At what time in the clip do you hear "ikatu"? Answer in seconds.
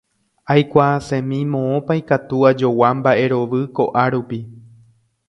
2.01-2.41